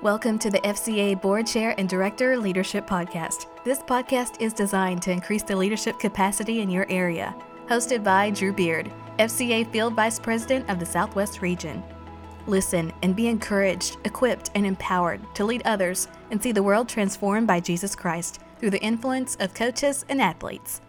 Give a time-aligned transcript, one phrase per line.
[0.00, 3.46] Welcome to the FCA Board Chair and Director Leadership Podcast.
[3.64, 7.34] This podcast is designed to increase the leadership capacity in your area.
[7.66, 11.82] Hosted by Drew Beard, FCA Field Vice President of the Southwest Region.
[12.46, 17.48] Listen and be encouraged, equipped, and empowered to lead others and see the world transformed
[17.48, 20.80] by Jesus Christ through the influence of coaches and athletes.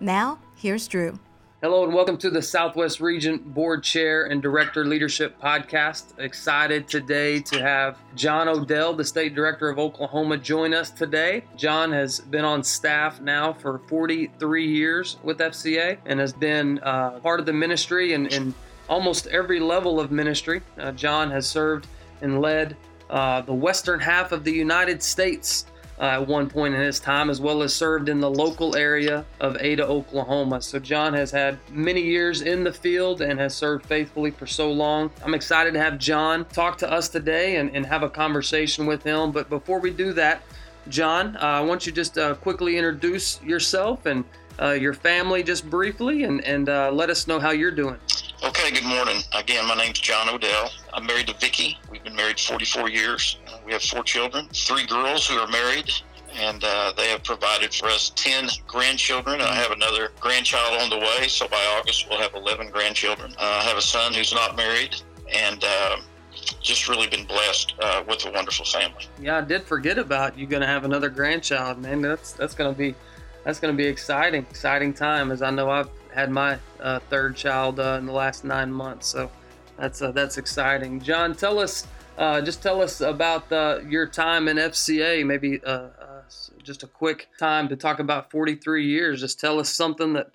[0.00, 1.20] Now, here's Drew.
[1.62, 6.18] Hello and welcome to the Southwest Region Board Chair and Director Leadership Podcast.
[6.18, 11.44] Excited today to have John Odell, the State Director of Oklahoma, join us today.
[11.58, 17.20] John has been on staff now for 43 years with FCA and has been uh,
[17.20, 18.54] part of the ministry and
[18.88, 20.62] almost every level of ministry.
[20.78, 21.88] Uh, John has served
[22.22, 22.74] and led
[23.10, 25.66] uh, the western half of the United States
[26.00, 29.24] uh, at one point in his time, as well as served in the local area
[29.38, 30.62] of Ada, Oklahoma.
[30.62, 34.72] So, John has had many years in the field and has served faithfully for so
[34.72, 35.10] long.
[35.22, 39.02] I'm excited to have John talk to us today and, and have a conversation with
[39.02, 39.30] him.
[39.30, 40.42] But before we do that,
[40.88, 44.24] John, uh, I want you just uh, quickly introduce yourself and
[44.60, 47.96] uh, your family just briefly and, and uh, let us know how you're doing.
[48.42, 49.20] Okay, good morning.
[49.34, 50.70] Again, my name's John Odell.
[50.94, 51.78] I'm married to Vicki.
[51.90, 53.38] We've been married 44 years.
[53.70, 55.92] We have four children, three girls who are married,
[56.34, 59.40] and uh, they have provided for us 10 grandchildren.
[59.40, 63.32] I have another grandchild on the way, so by August we'll have 11 grandchildren.
[63.38, 64.96] Uh, I have a son who's not married,
[65.32, 65.98] and uh,
[66.60, 69.06] just really been blessed uh, with a wonderful family.
[69.20, 72.02] Yeah, I did forget about you going to have another grandchild, man.
[72.02, 72.96] That's that's going to be
[73.44, 75.30] that's going to be exciting, exciting time.
[75.30, 79.06] As I know I've had my uh, third child uh, in the last nine months.
[79.06, 79.30] So
[79.78, 81.00] that's that's exciting.
[81.00, 81.86] John, tell us
[82.18, 85.24] uh, just tell us about uh, your time in FCA.
[85.24, 86.22] Maybe uh, uh,
[86.62, 89.20] just a quick time to talk about 43 years.
[89.20, 90.30] Just tell us something that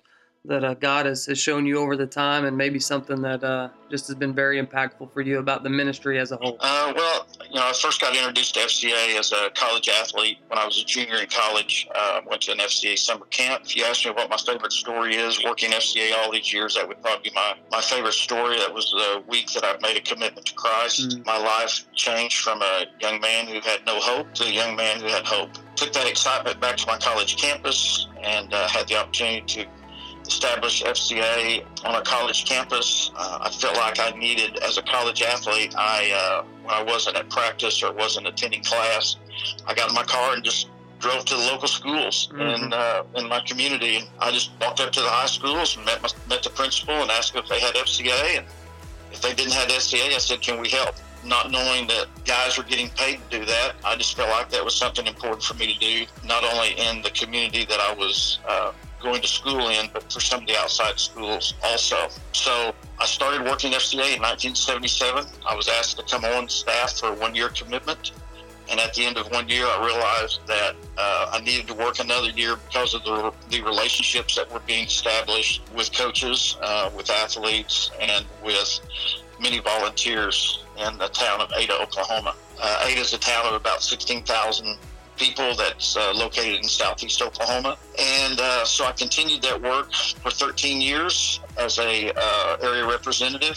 [0.46, 3.68] that uh, God has, has shown you over the time, and maybe something that uh,
[3.90, 6.56] just has been very impactful for you about the ministry as a whole?
[6.60, 10.58] Uh, well, you know, I first got introduced to FCA as a college athlete when
[10.58, 11.88] I was a junior in college.
[11.94, 13.64] Uh, went to an FCA summer camp.
[13.64, 16.86] If you ask me what my favorite story is, working FCA all these years, that
[16.86, 18.58] would probably be my, my favorite story.
[18.58, 21.08] That was the week that I made a commitment to Christ.
[21.08, 21.22] Mm-hmm.
[21.24, 25.00] My life changed from a young man who had no hope to a young man
[25.00, 25.50] who had hope.
[25.76, 29.66] Took that excitement back to my college campus and uh, had the opportunity to
[30.26, 33.10] establish FCA on a college campus.
[33.16, 37.16] Uh, I felt like I needed, as a college athlete, I uh, when I wasn't
[37.16, 39.16] at practice or wasn't attending class,
[39.66, 42.64] I got in my car and just drove to the local schools mm-hmm.
[42.64, 43.96] in uh, in my community.
[43.96, 46.94] And I just walked up to the high schools and met my, met the principal
[46.94, 48.38] and asked if they had FCA.
[48.38, 48.46] And
[49.12, 50.94] if they didn't have FCA, I said, "Can we help?"
[51.24, 54.64] Not knowing that guys were getting paid to do that, I just felt like that
[54.64, 58.38] was something important for me to do, not only in the community that I was
[58.48, 58.70] uh,
[59.00, 62.08] going to school in, but for some of the outside schools also.
[62.32, 65.26] So I started working FCA in 1977.
[65.48, 68.12] I was asked to come on staff for a one year commitment.
[68.68, 72.00] And at the end of one year, I realized that uh, I needed to work
[72.00, 77.08] another year because of the, the relationships that were being established with coaches, uh, with
[77.08, 78.80] athletes, and with
[79.40, 82.34] many volunteers in the town of Ada, Oklahoma.
[82.60, 84.76] Uh, Ada is a town of about 16,000
[85.16, 87.76] people that's uh, located in southeast Oklahoma.
[87.98, 93.56] And uh, so I continued that work for 13 years as a uh, area representative.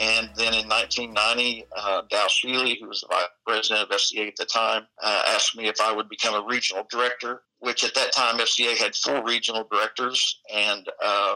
[0.00, 4.36] And then in 1990, uh, Dal Shealy, who was the vice president of FCA at
[4.36, 8.12] the time, uh, asked me if I would become a regional director, which at that
[8.12, 11.34] time FCA had four regional directors, and uh,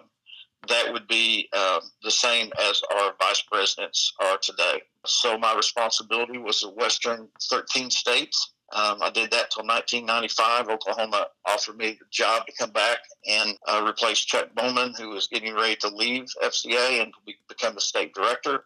[0.69, 4.83] that would be uh, the same as our vice presidents are today.
[5.05, 10.69] So my responsibility was the western 13 states um, I did that till 1995.
[10.69, 15.27] Oklahoma offered me the job to come back and uh, replace Chuck Bowman, who was
[15.27, 18.65] getting ready to leave FCA and be, become the state director.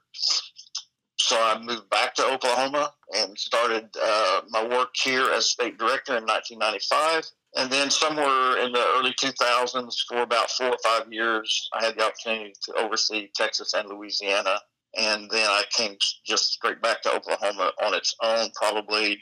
[1.19, 6.17] So I moved back to Oklahoma and started uh, my work here as state director
[6.17, 7.25] in 1995.
[7.57, 11.97] And then somewhere in the early 2000s, for about four or five years, I had
[11.97, 14.61] the opportunity to oversee Texas and Louisiana.
[14.97, 19.19] And then I came just straight back to Oklahoma on its own, probably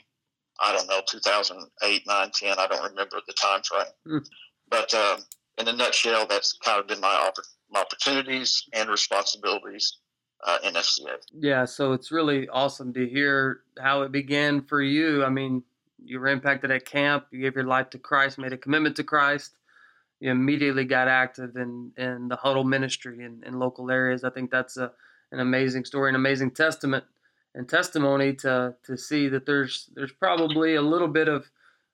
[0.61, 2.59] I don't know, 2008, 9, 10.
[2.59, 3.85] I don't remember the time frame.
[4.06, 4.29] Mm.
[4.71, 5.17] But uh,
[5.59, 9.99] in a nutshell, that's kind of been my, opp- my opportunities and responsibilities
[10.45, 11.17] uh, in FCA.
[11.33, 15.25] Yeah, so it's really awesome to hear how it began for you.
[15.25, 15.62] I mean,
[16.05, 19.05] you were impacted at camp, you gave your life to Christ, made a commitment to
[19.05, 19.56] Christ.
[20.21, 24.23] You immediately got active in, in the huddle ministry in, in local areas.
[24.23, 24.93] I think that's a,
[25.33, 27.05] an amazing story, an amazing testament
[27.55, 31.51] and testimony to to see that there's there's probably a little bit of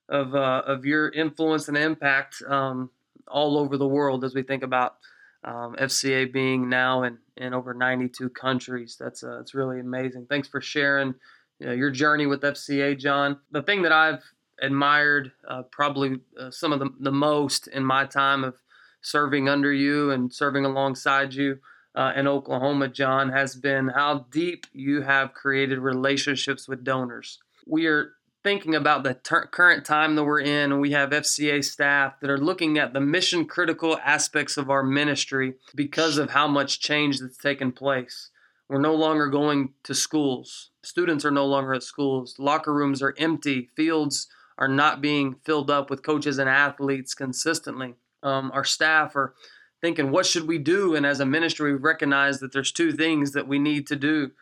[0.09, 2.91] of uh, of your influence and impact um,
[3.29, 4.97] all over the world as we think about
[5.45, 8.97] um, FCA being now in, in over 92 countries.
[8.99, 10.27] That's uh, that's really amazing.
[10.29, 11.15] Thanks for sharing
[11.59, 13.39] you know, your journey with FCA, John.
[13.51, 14.23] The thing that I've
[14.61, 18.57] admired uh, probably uh, some of the, the most in my time of
[19.03, 21.59] serving under you and serving alongside you
[21.94, 27.38] uh, in Oklahoma, John, has been how deep you have created relationships with donors.
[27.66, 31.64] We are thinking about the ter- current time that we're in, and we have FCA
[31.64, 36.46] staff that are looking at the mission critical aspects of our ministry because of how
[36.46, 38.31] much change that's taken place.
[38.69, 40.70] We're no longer going to schools.
[40.82, 42.37] Students are no longer at schools.
[42.38, 43.69] Locker rooms are empty.
[43.75, 47.94] Fields are not being filled up with coaches and athletes consistently.
[48.22, 49.34] Um, our staff are
[49.81, 50.94] thinking, what should we do?
[50.94, 54.32] And as a ministry, we recognize that there's two things that we need to do.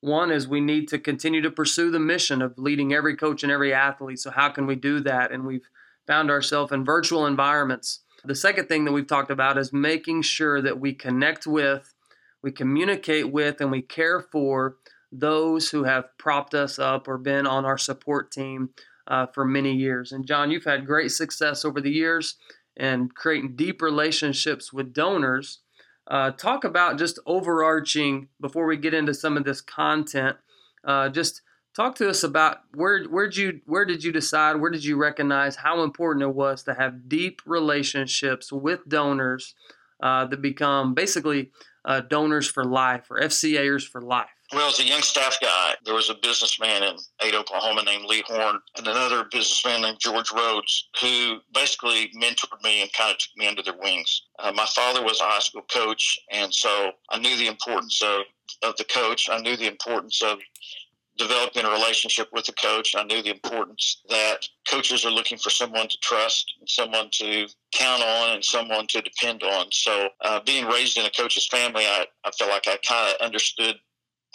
[0.00, 3.52] One is we need to continue to pursue the mission of leading every coach and
[3.52, 4.18] every athlete.
[4.18, 5.32] So, how can we do that?
[5.32, 5.68] And we've
[6.06, 8.00] found ourselves in virtual environments.
[8.24, 11.94] The second thing that we've talked about is making sure that we connect with,
[12.42, 14.76] we communicate with, and we care for
[15.10, 18.70] those who have propped us up or been on our support team
[19.06, 20.12] uh, for many years.
[20.12, 22.36] And John, you've had great success over the years
[22.76, 25.60] and creating deep relationships with donors.
[26.08, 30.36] Uh, talk about just overarching before we get into some of this content.
[30.84, 31.42] Uh, just
[31.74, 34.96] talk to us about where where did you where did you decide where did you
[34.96, 39.54] recognize how important it was to have deep relationships with donors
[40.00, 41.50] uh, that become basically
[41.86, 44.28] uh, donors for life or FCAers for life.
[44.52, 48.22] Well, as a young staff guy, there was a businessman in Ada, Oklahoma named Lee
[48.28, 53.36] Horn, and another businessman named George Rhodes, who basically mentored me and kind of took
[53.36, 54.22] me under their wings.
[54.38, 58.20] Uh, my father was a high school coach, and so I knew the importance of,
[58.62, 59.28] of the coach.
[59.28, 60.38] I knew the importance of
[61.18, 62.94] developing a relationship with the coach.
[62.96, 68.02] I knew the importance that coaches are looking for someone to trust, someone to count
[68.02, 69.66] on, and someone to depend on.
[69.72, 73.26] So, uh, being raised in a coach's family, I, I felt like I kind of
[73.26, 73.76] understood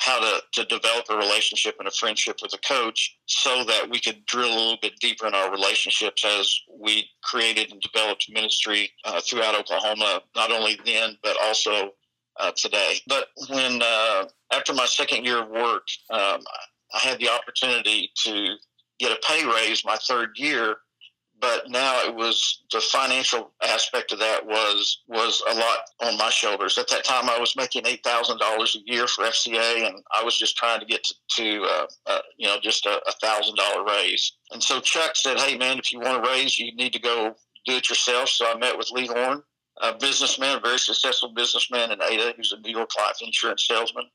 [0.02, 4.00] how to, to develop a relationship and a friendship with a coach so that we
[4.00, 8.92] could drill a little bit deeper in our relationships as we created and developed ministry
[9.06, 11.92] uh, throughout Oklahoma, not only then, but also
[12.40, 12.96] uh, today.
[13.08, 16.42] But when, uh, after my second year of work, um,
[16.94, 18.56] I had the opportunity to
[19.00, 20.78] get a pay raise my third year
[21.42, 26.30] but now it was the financial aspect of that was was a lot on my
[26.30, 26.78] shoulders.
[26.78, 30.24] At that time, I was making eight thousand dollars a year for FCA, and I
[30.24, 33.84] was just trying to get to, to uh, uh, you know just a thousand dollar
[33.84, 34.34] raise.
[34.52, 37.36] And so Chuck said, "Hey man, if you want a raise, you need to go
[37.66, 39.42] do it yourself." So I met with Lee Horn,
[39.82, 44.06] a businessman, a very successful businessman in Ada, who's a New York Life insurance salesman,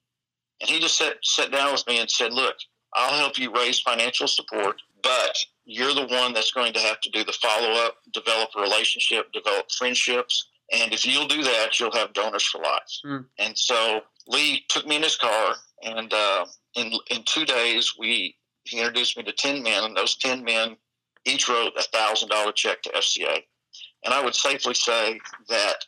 [0.60, 2.56] and he just sat sat down with me and said, "Look,
[2.94, 7.10] I'll help you raise financial support, but you're the one that's going to have to
[7.10, 10.48] do the follow up, develop a relationship, develop friendships.
[10.72, 12.82] And if you'll do that, you'll have donors for life.
[13.04, 13.26] Mm.
[13.38, 18.36] And so Lee took me in his car, and uh, in in two days, we
[18.64, 20.76] he introduced me to ten men, and those ten men
[21.24, 23.42] each wrote a thousand dollar check to FCA.
[24.04, 25.84] And I would safely say that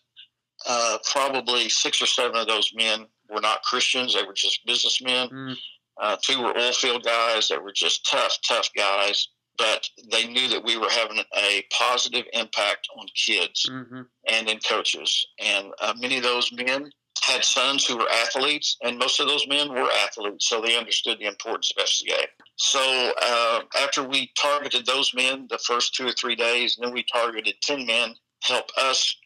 [0.68, 5.28] uh, probably six or seven of those men were not Christians; they were just businessmen.
[5.28, 5.56] Mm.
[6.00, 9.28] Uh, two were oil field guys that were just tough, tough guys
[9.58, 14.02] but they knew that we were having a positive impact on kids mm-hmm.
[14.30, 15.26] and in coaches.
[15.44, 16.90] And uh, many of those men
[17.22, 21.18] had sons who were athletes, and most of those men were athletes, so they understood
[21.18, 22.26] the importance of FCA.
[22.56, 26.94] So uh, after we targeted those men the first two or three days, and then
[26.94, 29.16] we targeted 10 men, help us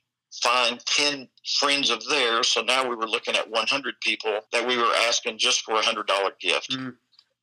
[0.43, 1.29] find 10
[1.61, 2.49] friends of theirs.
[2.49, 5.83] So now we were looking at 100 people that we were asking just for a
[5.83, 6.07] $100
[6.41, 6.71] gift.
[6.71, 6.91] Mm-hmm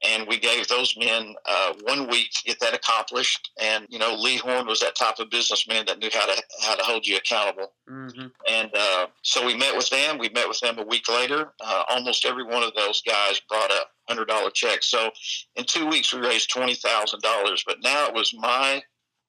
[0.03, 3.51] and we gave those men uh, one week to get that accomplished.
[3.61, 6.75] And you know, Lee Horn was that type of businessman that knew how to how
[6.75, 7.73] to hold you accountable.
[7.89, 8.27] Mm-hmm.
[8.49, 10.17] And uh, so we met with them.
[10.17, 11.53] We met with them a week later.
[11.59, 14.83] Uh, almost every one of those guys brought a hundred dollar check.
[14.83, 15.11] So
[15.55, 17.63] in two weeks, we raised twenty thousand dollars.
[17.65, 18.81] But now it was my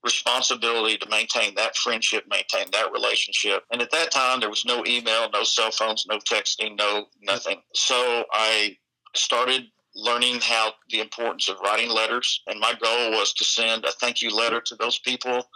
[0.03, 3.65] responsibility to maintain that friendship, maintain that relationship.
[3.71, 7.61] And at that time, there was no email, no cell phones, no texting, no nothing.
[7.75, 8.79] So I
[9.15, 12.43] started learning how the importance of writing letters.
[12.47, 15.49] And my goal was to send a thank you letter to those people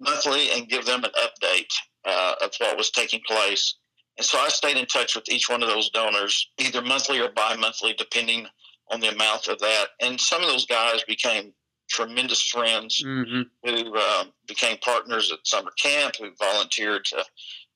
[0.00, 1.72] monthly and give them an update
[2.04, 3.76] uh, of what was taking place.
[4.18, 7.30] And so I stayed in touch with each one of those donors, either monthly or
[7.30, 8.46] bi monthly, depending
[8.90, 9.86] on the amount of that.
[10.00, 11.52] And some of those guys became
[11.88, 13.42] tremendous friends mm-hmm.
[13.64, 17.24] who um, became partners at summer camp, who volunteered to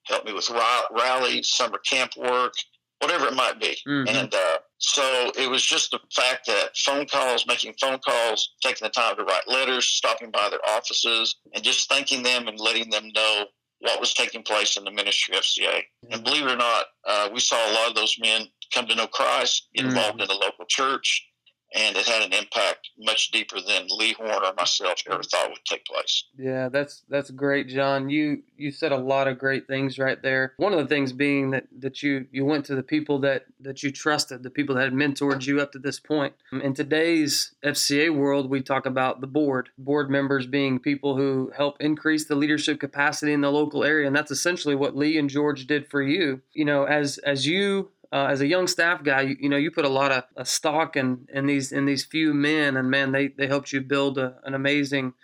[0.04, 0.50] help me with
[0.90, 2.54] rallies, summer camp work,
[3.00, 3.76] whatever it might be.
[3.86, 4.16] Mm-hmm.
[4.16, 8.86] And uh, so it was just the fact that phone calls, making phone calls, taking
[8.86, 12.88] the time to write letters, stopping by their offices, and just thanking them and letting
[12.88, 13.44] them know
[13.80, 15.66] what was taking place in the ministry of FCA.
[15.66, 16.12] Mm-hmm.
[16.12, 18.94] And believe it or not, uh, we saw a lot of those men come to
[18.94, 19.96] know Christ, get mm-hmm.
[19.96, 21.29] involved in a local church,
[21.72, 25.64] and it had an impact much deeper than Lee Horn or myself ever thought would
[25.64, 26.24] take place.
[26.36, 28.10] Yeah, that's that's great, John.
[28.10, 30.54] You you said a lot of great things right there.
[30.56, 33.82] One of the things being that that you you went to the people that that
[33.82, 36.34] you trusted, the people that had mentored you up to this point.
[36.52, 41.76] In today's FCA world, we talk about the board, board members being people who help
[41.80, 45.66] increase the leadership capacity in the local area, and that's essentially what Lee and George
[45.66, 46.42] did for you.
[46.52, 49.70] You know, as as you uh, as a young staff guy, you, you, know you
[49.70, 53.12] put a lot of a stock in, in these in these few men, and man,
[53.12, 55.14] they they helped you build a, an amazing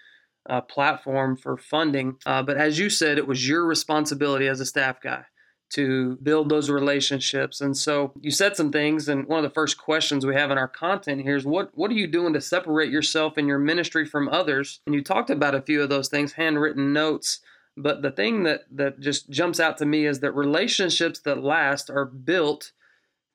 [0.48, 2.16] uh, platform for funding.
[2.24, 5.24] Uh, but as you said, it was your responsibility as a staff guy
[5.68, 7.60] to build those relationships.
[7.60, 10.58] And so you said some things, and one of the first questions we have in
[10.58, 14.04] our content here is what what are you doing to separate yourself and your ministry
[14.06, 14.80] from others?
[14.86, 17.40] And you talked about a few of those things, handwritten notes.
[17.76, 21.90] But the thing that that just jumps out to me is that relationships that last
[21.90, 22.72] are built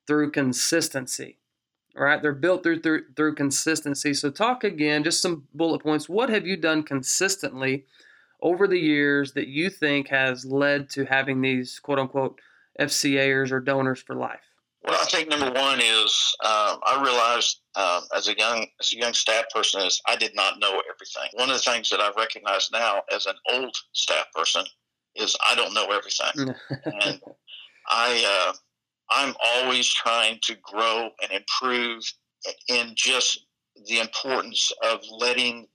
[0.06, 1.38] through consistency.
[1.94, 4.14] Right, they're built through, through through consistency.
[4.14, 6.08] So talk again, just some bullet points.
[6.08, 7.84] What have you done consistently
[8.40, 12.40] over the years that you think has led to having these quote unquote
[12.80, 14.40] FCAers or donors for life?
[14.84, 18.98] Well, I think number one is um, I realized um, as a young as a
[18.98, 21.30] young staff person is I did not know everything.
[21.34, 24.64] One of the things that I recognize now as an old staff person
[25.16, 27.20] is I don't know everything, and
[27.88, 28.52] I uh,
[29.10, 32.02] I'm always trying to grow and improve
[32.68, 33.46] in just
[33.86, 35.66] the importance of letting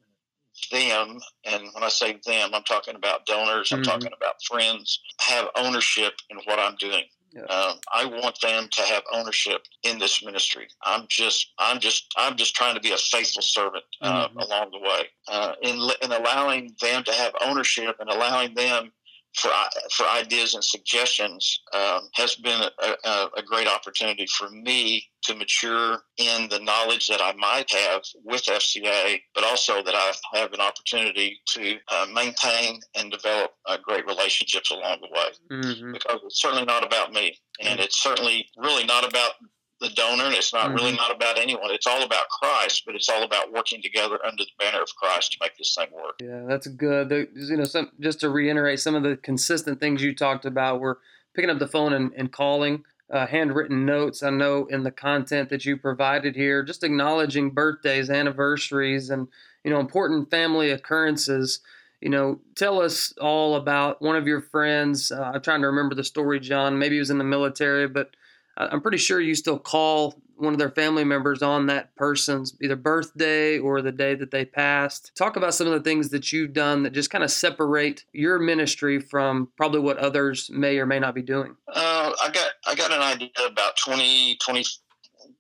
[0.71, 3.91] them, and when I say them, I'm talking about donors, I'm mm-hmm.
[3.91, 7.03] talking about friends, have ownership in what I'm doing.
[7.31, 7.43] Yeah.
[7.43, 10.67] Um, I want them to have ownership in this ministry.
[10.84, 14.39] I'm just, I'm just, I'm just trying to be a faithful servant uh, mm-hmm.
[14.39, 18.91] along the way, uh, in in allowing them to have ownership and allowing them
[19.38, 19.51] for
[19.91, 25.36] for ideas and suggestions um, has been a, a, a, great opportunity for me to
[25.36, 30.53] mature in the knowledge that I might have with FCA, but also that I have
[30.53, 35.62] an opportunity to uh, maintain and develop uh, great relationships along the way.
[35.63, 35.91] Mm-hmm.
[35.91, 37.84] Because it's certainly not about me, and mm-hmm.
[37.84, 39.34] it's certainly really not about
[39.79, 40.25] the donor.
[40.25, 40.75] And it's not mm-hmm.
[40.75, 41.72] really not about anyone.
[41.72, 45.34] It's all about Christ, but it's all about working together under the banner of Christ
[45.34, 46.15] to make this thing work.
[46.22, 47.10] Yeah, that's good.
[47.10, 50.79] The, you know, some, just to reiterate some of the consistent things you talked about
[50.79, 51.00] were
[51.36, 52.84] picking up the phone and, and calling.
[53.10, 54.22] Uh, handwritten notes.
[54.22, 59.29] I know in the content that you provided here, just acknowledging birthdays, anniversaries, and
[59.63, 61.62] you know important family occurrences.
[62.01, 65.10] You know, tell us all about one of your friends.
[65.10, 66.77] Uh, I'm trying to remember the story, John.
[66.77, 68.10] Maybe he was in the military, but
[68.57, 72.75] I'm pretty sure you still call one of their family members on that person's either
[72.75, 75.11] birthday or the day that they passed.
[75.15, 78.39] Talk about some of the things that you've done that just kind of separate your
[78.39, 81.55] ministry from probably what others may or may not be doing.
[81.67, 84.63] Uh, I got I got an idea about 20, 20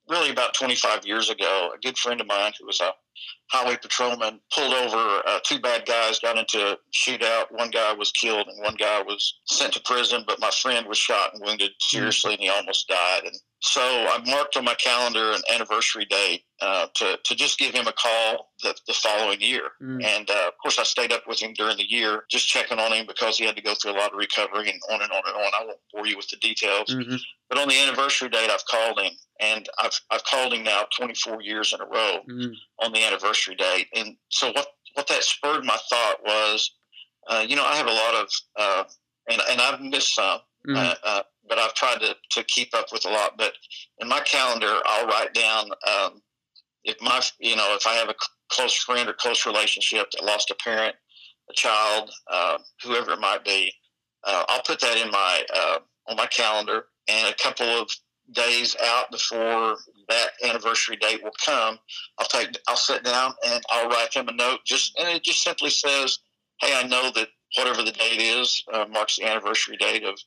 [0.09, 1.71] really about 25 years ago.
[1.75, 2.91] A good friend of mine who was a
[3.49, 7.45] highway patrolman pulled over uh, two bad guys, got into a shootout.
[7.51, 10.97] One guy was killed and one guy was sent to prison, but my friend was
[10.97, 13.21] shot and wounded seriously and he almost died.
[13.25, 17.73] And so I marked on my calendar an anniversary date uh, to, to just give
[17.73, 19.63] him a call the, the following year.
[19.81, 20.03] Mm.
[20.03, 22.93] And uh, of course, I stayed up with him during the year, just checking on
[22.93, 25.21] him because he had to go through a lot of recovery and on and on
[25.25, 25.51] and on.
[25.59, 26.89] I won't bore you with the details.
[26.89, 27.15] Mm-hmm.
[27.49, 31.41] But on the anniversary date, I've called him, and I've, I've called him now 24
[31.41, 32.51] years in a row mm.
[32.83, 33.87] on the anniversary date.
[33.95, 36.71] And so what, what that spurred my thought was,
[37.27, 38.83] uh, you know, I have a lot of, uh,
[39.29, 40.39] and, and I've missed some.
[40.67, 40.97] Mm
[41.47, 43.37] but I've tried to, to keep up with a lot.
[43.37, 43.53] But
[43.99, 46.21] in my calendar, I'll write down um,
[46.83, 48.15] if my you know if I have a
[48.49, 50.95] close friend or close relationship that lost a parent,
[51.49, 53.73] a child, uh, whoever it might be,
[54.23, 56.85] uh, I'll put that in my uh, on my calendar.
[57.09, 57.89] And a couple of
[58.31, 59.77] days out before
[60.09, 61.79] that anniversary date will come,
[62.17, 64.59] I'll take I'll sit down and I'll write them a note.
[64.65, 66.19] Just and it just simply says,
[66.59, 70.17] "Hey, I know that whatever the date is uh, marks the anniversary date of."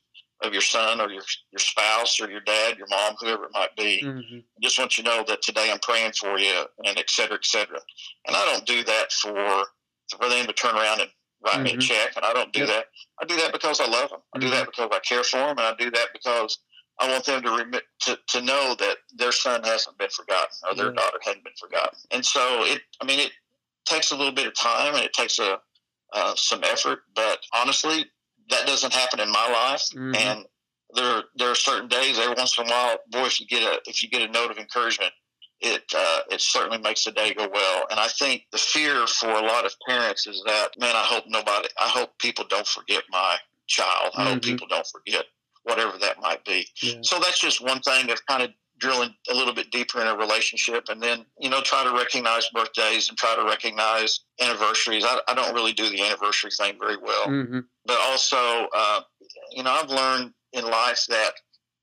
[0.43, 3.75] of your son or your your spouse or your dad, your mom, whoever it might
[3.75, 4.01] be.
[4.03, 4.39] Mm-hmm.
[4.61, 7.45] Just want you to know that today I'm praying for you, and et cetera, et
[7.45, 7.79] cetera.
[8.27, 9.65] And I don't do that for
[10.17, 11.09] for them to turn around and
[11.45, 11.63] write mm-hmm.
[11.63, 11.79] me a mm-hmm.
[11.81, 12.69] check, and I don't do yep.
[12.69, 12.85] that.
[13.21, 14.19] I do that because I love them.
[14.33, 14.47] I mm-hmm.
[14.47, 16.57] do that because I care for them, and I do that because
[17.01, 20.75] I want them to remit to, to know that their son hasn't been forgotten or
[20.75, 21.97] their daughter hadn't been forgotten.
[22.11, 23.31] And so it, I mean, it
[23.85, 25.59] takes a little bit of time and it takes a
[26.13, 28.05] uh, some effort, but honestly,
[28.49, 29.83] that doesn't happen in my life.
[29.95, 30.15] Mm-hmm.
[30.15, 30.45] And
[30.93, 33.79] there there are certain days every once in a while, boy, if you get a
[33.87, 35.11] if you get a note of encouragement,
[35.61, 37.85] it uh, it certainly makes the day go well.
[37.89, 41.23] And I think the fear for a lot of parents is that man, I hope
[41.27, 44.11] nobody, I hope people don't forget my child.
[44.15, 44.33] I mm-hmm.
[44.33, 45.25] hope people don't forget
[45.63, 46.65] whatever that might be.
[46.81, 46.95] Yeah.
[47.01, 48.51] So that's just one thing of kind of
[48.81, 52.49] drilling a little bit deeper in a relationship and then you know try to recognize
[52.49, 56.97] birthdays and try to recognize anniversaries i, I don't really do the anniversary thing very
[56.97, 57.59] well mm-hmm.
[57.85, 58.37] but also
[58.75, 59.01] uh,
[59.51, 61.33] you know i've learned in life that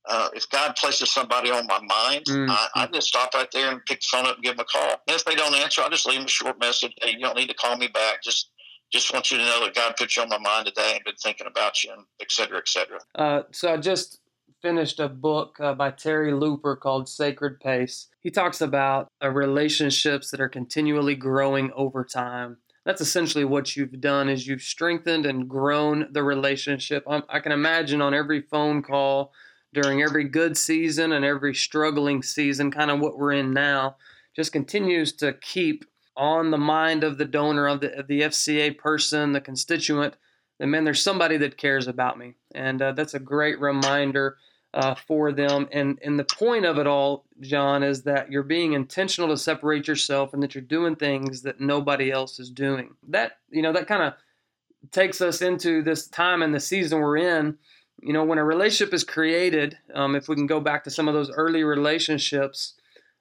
[0.09, 2.51] uh, if God places somebody on my mind, mm-hmm.
[2.51, 4.79] I, I, just stop right there and pick the phone up and give them a
[4.79, 4.91] call.
[5.07, 6.95] And if they don't answer, I just leave them a short message.
[7.03, 8.23] Hey, you don't need to call me back.
[8.23, 8.51] Just
[8.91, 11.15] just want you to know that God put you on my mind today and been
[11.17, 12.99] thinking about you, and et cetera, et cetera.
[13.15, 14.21] Uh, so I just
[14.63, 18.09] finished a book uh, by Terry Looper called Sacred Pace.
[18.21, 22.57] He talks about uh, relationships that are continually growing over time.
[22.85, 27.05] That's essentially what you've done is you've strengthened and grown the relationship.
[27.07, 29.33] I'm, I can imagine on every phone call
[29.75, 33.97] during every good season and every struggling season, kind of what we're in now,
[34.35, 35.85] just continues to keep
[36.19, 40.17] on the mind of the donor, of the, of the FCA person, the constituent,
[40.59, 42.35] that man, there's somebody that cares about me.
[42.55, 44.37] And uh, that's a great reminder
[44.75, 45.69] uh, for them.
[45.73, 49.89] And, and the point of it all, John, is that you're being intentional to separate
[49.89, 52.95] yourself and that you're doing things that nobody else is doing.
[53.09, 54.15] That, you know, that kind of
[54.91, 57.57] takes us into this time and the season we're in
[58.01, 61.09] you know, when a relationship is created, um, if we can go back to some
[61.09, 62.75] of those early relationships,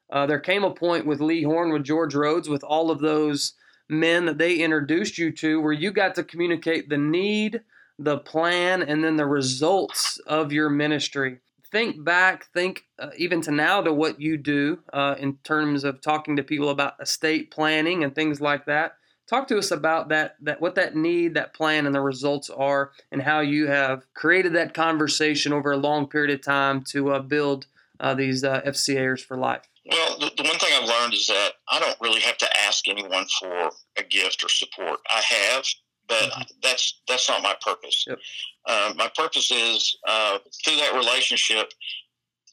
[0.09, 3.53] uh, there came a point with Lee Horn, with George Rhodes, with all of those
[3.89, 7.61] men that they introduced you to, where you got to communicate the need,
[7.99, 11.39] the plan, and then the results of your ministry.
[11.71, 16.01] Think back, think uh, even to now to what you do uh, in terms of
[16.01, 18.93] talking to people about estate planning and things like that.
[19.27, 22.91] Talk to us about that, that what that need, that plan, and the results are,
[23.11, 27.19] and how you have created that conversation over a long period of time to uh,
[27.19, 27.67] build
[27.99, 29.67] uh, these FCAers for life.
[29.89, 32.87] Well, the, the, one thing I've learned is that I don't really have to ask
[32.87, 34.99] anyone for a gift or support.
[35.09, 35.65] I have,
[36.07, 36.41] but mm-hmm.
[36.61, 38.05] that's that's not my purpose.
[38.07, 38.19] Yep.
[38.65, 41.71] Uh, my purpose is uh, through that relationship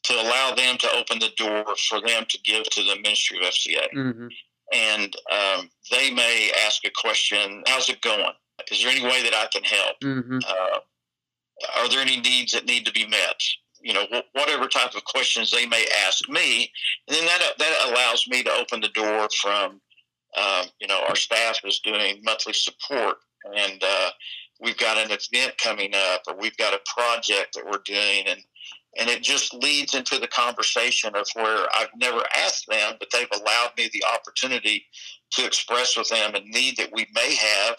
[0.03, 3.45] to allow them to open the door for them to give to the ministry of
[3.45, 3.87] FCA.
[3.95, 4.27] Mm-hmm
[4.73, 8.33] and um, they may ask a question how's it going
[8.71, 10.39] is there any way that i can help mm-hmm.
[10.47, 10.79] uh,
[11.77, 13.39] are there any needs that need to be met
[13.85, 16.69] you know whatever type of questions they may ask me
[17.07, 19.79] and then that, that allows me to open the door from
[20.35, 23.17] uh, you know our staff is doing monthly support
[23.55, 24.09] and uh,
[24.59, 28.41] we've got an event coming up or we've got a project that we're doing and
[28.97, 33.27] and it just leads into the conversation of where I've never asked them, but they've
[33.33, 34.85] allowed me the opportunity
[35.31, 37.75] to express with them a need that we may have.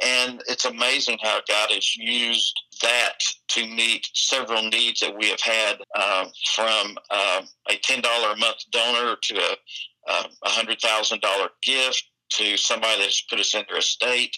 [0.00, 5.40] And it's amazing how God has used that to meet several needs that we have
[5.40, 12.04] had um, from um, a $10 a month donor to a, um, a $100,000 gift
[12.30, 14.36] to somebody that's put us in their estate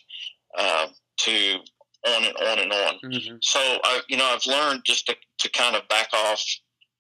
[0.58, 0.88] uh,
[1.18, 1.58] to
[2.06, 2.94] on and on and on.
[3.04, 3.36] Mm-hmm.
[3.40, 6.44] So I, you know, I've learned just to, to kind of back off,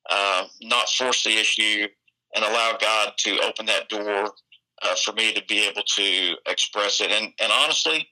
[0.08, 1.86] uh, not force the issue,
[2.34, 4.32] and allow God to open that door
[4.82, 7.10] uh, for me to be able to express it.
[7.10, 8.08] And and honestly,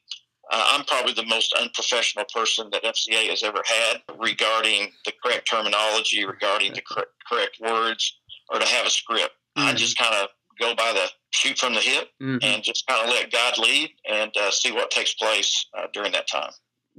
[0.53, 5.49] uh, I'm probably the most unprofessional person that FCA has ever had regarding the correct
[5.49, 8.19] terminology, regarding the correct, correct words,
[8.51, 9.33] or to have a script.
[9.57, 9.69] Mm-hmm.
[9.69, 10.29] I just kind of
[10.61, 12.39] go by the shoot from the hip mm-hmm.
[12.43, 16.13] and just kind of let God lead and uh, see what takes place uh, during
[16.13, 16.53] that time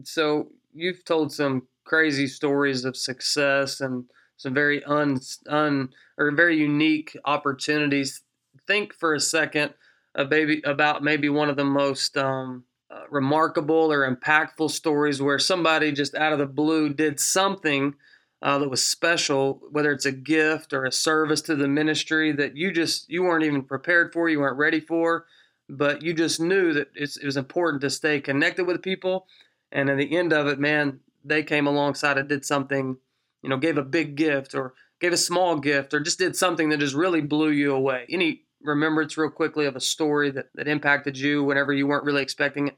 [0.03, 4.05] so you've told some crazy stories of success and
[4.37, 8.21] some very un, un or very unique opportunities.
[8.67, 9.73] Think for a second
[10.15, 12.63] uh, baby, about maybe one of the most um,
[13.09, 17.95] remarkable or impactful stories where somebody just out of the blue did something
[18.41, 22.57] uh, that was special, whether it's a gift or a service to the ministry that
[22.57, 25.25] you just you weren't even prepared for, you weren't ready for,
[25.69, 29.27] but you just knew that it was important to stay connected with people
[29.73, 32.97] and at the end of it, man, they came alongside and did something,
[33.41, 36.69] you know, gave a big gift or gave a small gift or just did something
[36.69, 38.05] that just really blew you away.
[38.09, 42.21] Any remembrance, real quickly, of a story that, that impacted you whenever you weren't really
[42.21, 42.77] expecting it?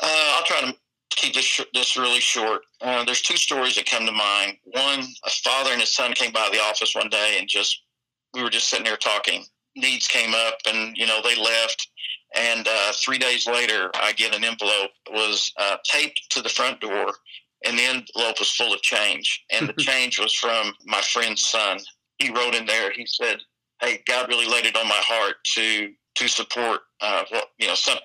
[0.00, 0.74] Uh, I'll try to
[1.10, 2.62] keep this this really short.
[2.80, 4.56] Uh, there's two stories that come to mind.
[4.64, 7.82] One, a father and his son came by the office one day and just
[8.34, 9.44] we were just sitting there talking.
[9.76, 11.88] Needs came up, and you know they left.
[12.36, 16.80] And uh, three days later, I get an envelope was uh, taped to the front
[16.80, 17.12] door,
[17.64, 19.44] and the envelope was full of change.
[19.52, 21.78] And the change was from my friend's son.
[22.18, 22.90] He wrote in there.
[22.92, 23.38] He said,
[23.80, 26.82] "Hey, God really laid it on my heart to to support.
[27.04, 27.98] Uh, well, you know, some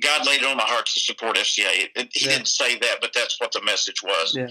[0.00, 1.88] God laid it on my heart to support FCA.
[1.94, 2.32] It, he yeah.
[2.32, 4.34] didn't say that, but that's what the message was.
[4.34, 4.48] Yeah.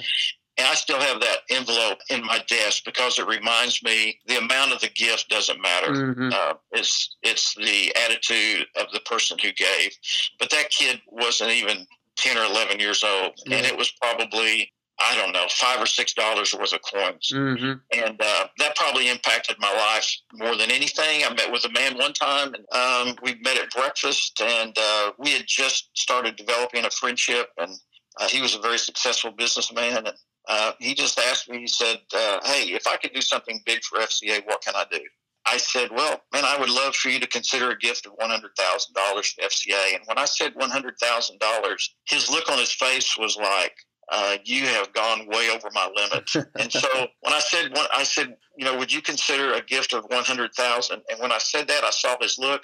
[0.58, 4.72] And I still have that envelope in my desk because it reminds me the amount
[4.72, 5.92] of the gift doesn't matter.
[5.92, 6.30] Mm-hmm.
[6.32, 9.92] Uh, it's it's the attitude of the person who gave.
[10.40, 15.16] But that kid wasn't even ten or eleven years old, and it was probably I
[15.16, 17.32] don't know, five or six dollars worth of coins.
[17.34, 17.74] Mm-hmm.
[18.06, 21.24] And uh, that probably impacted my life more than anything.
[21.24, 25.12] I met with a man one time, and um, we met at breakfast, and uh,
[25.18, 27.50] we had just started developing a friendship.
[27.58, 27.72] And
[28.18, 29.98] uh, he was a very successful businessman.
[29.98, 30.14] And
[30.48, 33.84] uh, he just asked me, he said, uh, Hey, if I could do something big
[33.84, 35.02] for FCA, what can I do?
[35.46, 38.46] I said, Well, man, I would love for you to consider a gift of $100,000
[38.56, 39.96] to FCA.
[39.96, 43.76] And when I said $100,000, his look on his face was like,
[44.12, 46.30] uh, you have gone way over my limit.
[46.60, 46.88] and so
[47.22, 51.02] when I said, when I said, you know, would you consider a gift of 100,000?
[51.10, 52.64] And when I said that, I saw his look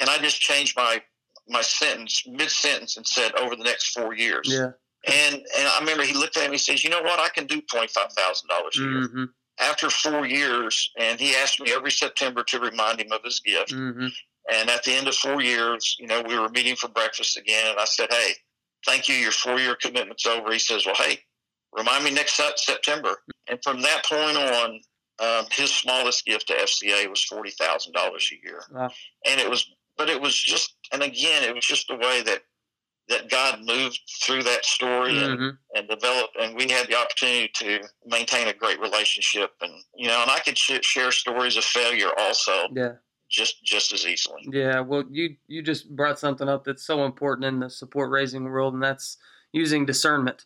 [0.00, 1.00] and I just changed my,
[1.48, 4.48] my sentence mid sentence and said over the next four years.
[4.50, 4.70] Yeah.
[5.06, 7.18] And, and I remember he looked at me and says, you know what?
[7.18, 8.88] I can do $25,000 a year.
[8.88, 9.24] Mm-hmm.
[9.58, 13.72] After four years, and he asked me every September to remind him of his gift.
[13.72, 14.06] Mm-hmm.
[14.52, 17.70] And at the end of four years, you know, we were meeting for breakfast again.
[17.70, 18.32] And I said, Hey,
[18.86, 19.14] thank you.
[19.14, 20.52] Your four year commitment's over.
[20.52, 21.18] He says, Well, hey,
[21.76, 23.16] remind me next September.
[23.48, 24.80] And from that point on,
[25.20, 28.90] um, his smallest gift to FCA was forty thousand dollars a year, Wow.
[29.28, 32.42] and it was, but it was just, and again, it was just the way that
[33.08, 35.56] that God moved through that story and, Mm-hmm.
[35.78, 40.22] and developed, and we had the opportunity to maintain a great relationship, and you know,
[40.22, 42.92] and I could sh- share stories of failure also, Yeah.
[43.30, 44.46] Just just as easily.
[44.50, 48.44] Yeah, well, you you just brought something up that's so important in the support raising
[48.44, 49.16] world, and that's
[49.52, 50.44] using discernment.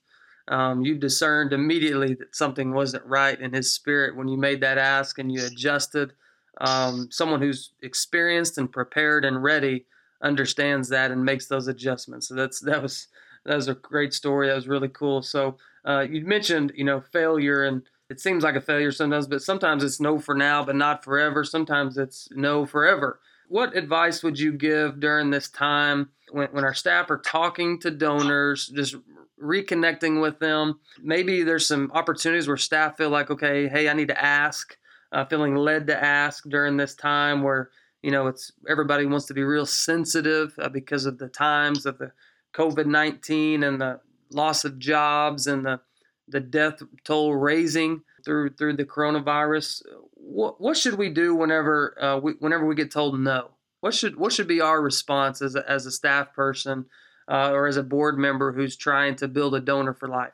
[0.48, 4.78] Um, you discerned immediately that something wasn't right in his spirit when you made that
[4.78, 6.12] ask, and you adjusted.
[6.60, 9.86] Um, someone who's experienced and prepared and ready
[10.22, 12.28] understands that and makes those adjustments.
[12.28, 13.08] So that's that was
[13.46, 14.48] that was a great story.
[14.48, 15.22] That was really cool.
[15.22, 19.42] So uh, you mentioned you know failure and it seems like a failure sometimes, but
[19.42, 21.42] sometimes it's no for now, but not forever.
[21.42, 23.18] Sometimes it's no forever.
[23.48, 27.90] What advice would you give during this time when, when our staff are talking to
[27.90, 28.96] donors, just
[29.42, 30.80] reconnecting with them?
[31.02, 34.76] Maybe there's some opportunities where staff feel like, okay, hey, I need to ask,
[35.12, 37.70] uh, feeling led to ask during this time where,
[38.02, 41.98] you know, it's everybody wants to be real sensitive uh, because of the times of
[41.98, 42.12] the
[42.54, 45.80] COVID 19 and the loss of jobs and the
[46.28, 49.82] the death toll raising through through the coronavirus.
[50.14, 53.50] What what should we do whenever uh, we whenever we get told no?
[53.80, 56.87] What should what should be our response as a, as a staff person
[57.30, 60.32] uh, or as a board member who's trying to build a donor for life?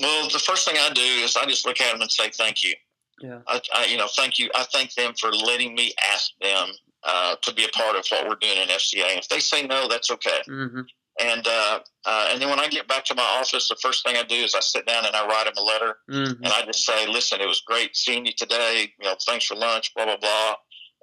[0.00, 2.62] Well, the first thing I do is I just look at them and say thank
[2.62, 2.74] you.
[3.20, 3.40] Yeah.
[3.46, 4.50] I, I you know, thank you.
[4.54, 6.68] I thank them for letting me ask them
[7.02, 9.10] uh, to be a part of what we're doing in FCA.
[9.10, 10.40] And if they say no, that's okay.
[10.48, 10.80] Mm-hmm.
[11.18, 14.16] And uh, uh, and then when I get back to my office, the first thing
[14.16, 16.44] I do is I sit down and I write them a letter, Mm-hmm.
[16.44, 18.92] and I just say, "Listen, it was great seeing you today.
[19.00, 20.54] You know, thanks for lunch, blah blah blah,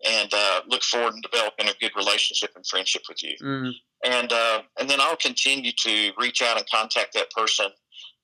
[0.08, 4.12] and uh, look forward to developing a good relationship and friendship with you." Mm-hmm.
[4.12, 7.68] and uh, and then I'll continue to reach out and contact that person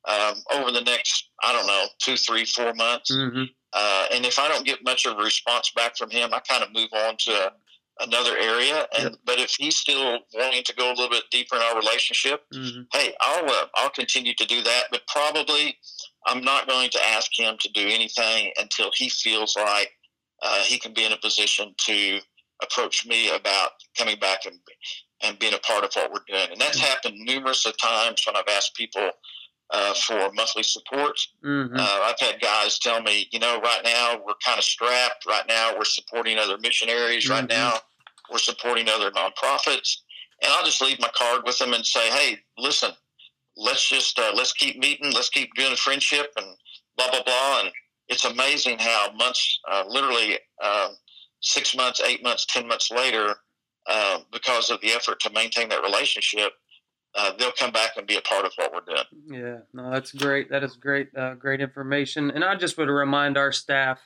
[0.07, 3.11] um, over the next I don't know two, three, four months.
[3.11, 3.43] Mm-hmm.
[3.73, 6.63] Uh, and if I don't get much of a response back from him, I kind
[6.63, 7.51] of move on to
[8.01, 8.87] another area.
[8.97, 9.13] And Yep.
[9.25, 12.81] but if he's still wanting to go a little bit deeper in our relationship, Mm-hmm.
[12.93, 14.83] hey, I'll uh, I'll continue to do that.
[14.91, 15.77] But probably
[16.25, 19.91] I'm not going to ask him to do anything until he feels like
[20.41, 22.19] uh, he can be in a position to
[22.61, 24.59] approach me about coming back and
[25.21, 26.51] and being a part of what we're doing.
[26.51, 29.09] And that's happened numerous of times when I've asked people
[29.71, 31.19] uh, for monthly support.
[31.45, 31.75] Mm-hmm.
[31.77, 35.25] Uh, I've had guys tell me, you know, right now we're kind of strapped.
[35.27, 37.29] Right now we're supporting other missionaries.
[37.29, 37.49] Right Mhm.
[37.49, 37.79] now
[38.31, 39.97] we're supporting other nonprofits.
[40.41, 42.91] And I'll just leave my card with them and say, hey, listen,
[43.57, 46.45] let's just uh, let's keep meeting, let's keep doing friendship, and
[46.97, 47.61] blah blah blah.
[47.61, 47.71] And
[48.07, 50.89] it's amazing how months, uh, literally uh,
[51.41, 53.35] six months, eight months, ten months later,
[53.87, 56.53] uh, because of the effort to maintain that relationship,
[57.15, 59.43] uh, they'll come back and be a part of what we're doing.
[59.43, 60.49] Yeah, no, that's great.
[60.49, 62.31] That is great, uh, great information.
[62.31, 63.99] And I just would remind our staff.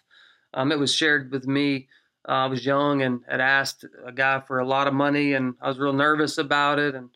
[0.54, 1.88] Um, it was shared with me.
[2.28, 5.56] Uh, I was young and had asked a guy for a lot of money, and
[5.62, 6.96] I was real nervous about it.
[6.96, 7.10] And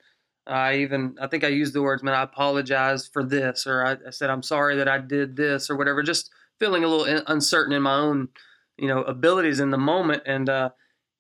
[0.46, 3.98] I even, I think I used the words, "Man, I apologize for this," or I,
[4.08, 6.04] I said, "I'm sorry that I did this," or whatever.
[6.04, 8.30] Just feeling a little in- uncertain in my own,
[8.78, 10.24] you know, abilities in the moment.
[10.26, 10.70] And uh,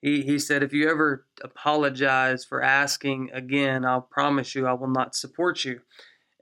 [0.01, 4.89] he he said, "If you ever apologize for asking again, I'll promise you I will
[4.89, 5.81] not support you."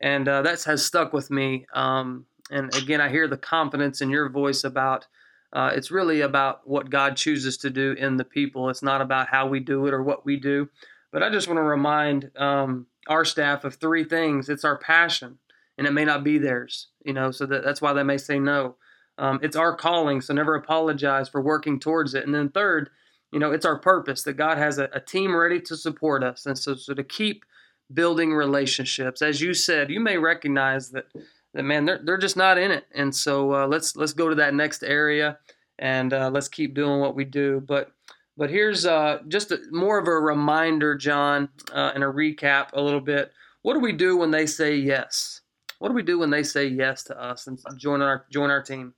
[0.01, 1.65] and uh, that has stuck with me.
[1.73, 5.07] Um, and again, I hear the confidence in your voice about
[5.55, 8.69] uh, it's really about what God chooses to do in the people.
[8.69, 10.67] It's not about how we do it or what we do.
[11.13, 14.49] But I just want to remind um, our staff of three things.
[14.49, 15.37] It's our passion,
[15.77, 18.37] and it may not be theirs, you know, so that, that's why they may say
[18.37, 18.75] no.
[19.17, 22.25] Um, it's our calling, so never apologize for working towards it.
[22.25, 22.89] And then third,
[23.31, 26.45] you know, it's our purpose that God has a, a team ready to support us,
[26.45, 27.45] and so so to keep
[27.93, 29.21] building relationships.
[29.21, 31.23] As you said, you may recognize that that
[31.63, 34.53] man they're they're just not in it, and so uh, let's let's go to that
[34.53, 35.37] next area
[35.79, 37.61] and uh, let's keep doing what we do.
[37.65, 37.91] But
[38.37, 42.81] but here's uh, just a, more of a reminder, John, uh, and a recap a
[42.81, 43.31] little bit.
[43.61, 45.41] What do we do when they say yes?
[45.79, 48.61] What do we do when they say yes to us and join our join our
[48.61, 48.93] team?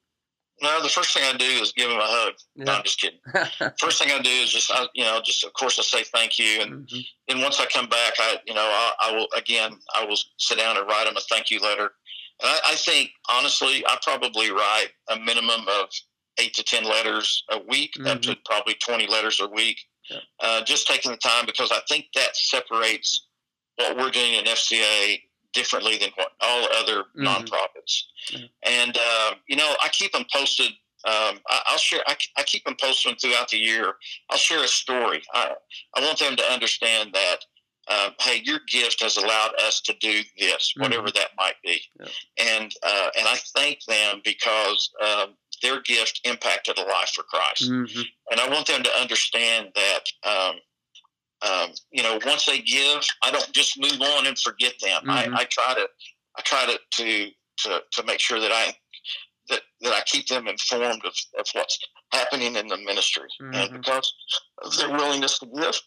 [0.61, 2.33] No, the first thing I do is give them a hug.
[2.55, 2.65] Yeah.
[2.65, 3.19] No, I'm just kidding.
[3.79, 6.39] first thing I do is just, I, you know, just of course I say thank
[6.39, 6.99] you, and mm-hmm.
[7.31, 10.57] and once I come back, I, you know, I, I, will again, I will sit
[10.57, 11.91] down and write them a thank you letter.
[12.41, 15.89] I, I think honestly, I probably write a minimum of
[16.39, 18.07] eight to ten letters a week, mm-hmm.
[18.07, 19.79] up to probably twenty letters a week.
[20.09, 20.19] Yeah.
[20.39, 23.27] Uh, just taking the time because I think that separates
[23.75, 25.19] what we're doing in FCA
[25.53, 27.25] differently than what all other mm-hmm.
[27.25, 28.03] nonprofits.
[28.31, 28.45] Mm-hmm.
[28.63, 30.71] And uh, you know, I keep them posted.
[31.05, 32.01] Um, I, will share.
[32.07, 33.93] I, I, keep them posted throughout the year.
[34.29, 35.21] I'll share a story.
[35.33, 35.53] I,
[35.95, 37.37] I want them to understand that.
[37.89, 40.81] Uh, hey, your gift has allowed us to do this, mm-hmm.
[40.81, 42.07] whatever that might be, yeah.
[42.37, 47.71] and uh, and I thank them because um, their gift impacted a life for Christ,
[47.71, 48.01] mm-hmm.
[48.31, 50.55] and I want them to understand that um,
[51.41, 55.01] um, you know, once they give, I don't just move on and forget them.
[55.05, 55.35] Mm-hmm.
[55.35, 55.87] I, I, try to,
[56.37, 58.73] I try to, to, to, to make sure that I,
[59.49, 61.79] that, that I keep them informed of, of what's
[62.11, 63.27] happening in the ministry.
[63.41, 63.53] Mm-hmm.
[63.53, 64.13] And because
[64.63, 65.79] of their willingness to give,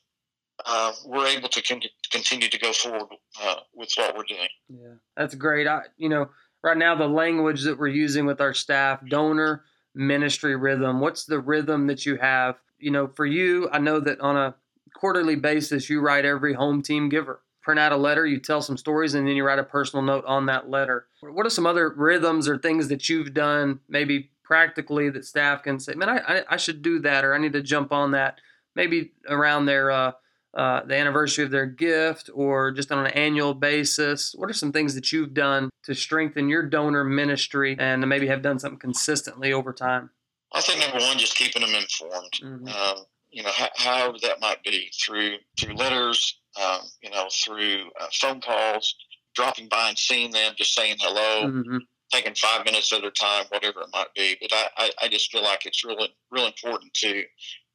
[0.66, 3.08] uh, we're able to con- continue to go forward
[3.42, 4.48] uh, with what we're doing.
[4.68, 5.66] Yeah, that's great.
[5.66, 6.30] I, you know,
[6.62, 11.00] right now the language that we're using with our staff, donor ministry rhythm.
[11.00, 12.56] What's the rhythm that you have?
[12.78, 14.54] You know, for you, I know that on a
[14.94, 17.40] quarterly basis, you write every home team giver.
[17.62, 20.24] Print out a letter, you tell some stories, and then you write a personal note
[20.24, 21.06] on that letter.
[21.20, 25.78] What are some other rhythms or things that you've done, maybe practically, that staff can
[25.78, 28.40] say, man, I, I should do that, or I need to jump on that,
[28.74, 30.12] maybe around their uh,
[30.54, 34.34] uh, the anniversary of their gift or just on an annual basis?
[34.36, 38.42] What are some things that you've done to strengthen your donor ministry and maybe have
[38.42, 40.10] done something consistently over time?
[40.52, 42.32] I think number one, just keeping them informed.
[42.42, 42.68] Mm-hmm.
[42.68, 48.06] Um, you know, however that might be through through letters, um, you know, through uh,
[48.12, 48.96] phone calls,
[49.34, 51.78] dropping by and seeing them, just saying hello, mm-hmm.
[52.10, 54.36] taking five minutes of their time, whatever it might be.
[54.40, 57.22] But I, I, I just feel like it's really real important to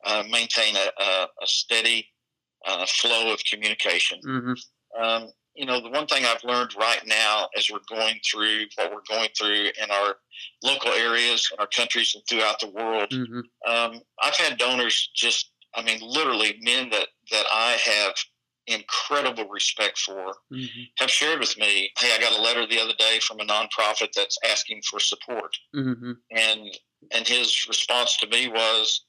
[0.06, 2.08] uh, maintain a, a, a steady
[2.66, 4.20] uh, flow of communication.
[4.26, 5.04] Mm-hmm.
[5.04, 8.92] Um, you know, the one thing I've learned right now as we're going through what
[8.92, 10.16] we're going through in our
[10.64, 13.40] local areas, in our countries, and throughout the world, mm-hmm.
[13.72, 18.16] um, I've had donors just, I mean, literally men that, that I have
[18.68, 20.82] incredible respect for mm-hmm.
[20.98, 24.12] have shared with me, hey, I got a letter the other day from a nonprofit
[24.14, 25.56] that's asking for support.
[25.74, 26.12] Mm-hmm.
[26.32, 26.80] And,
[27.14, 29.05] and his response to me was,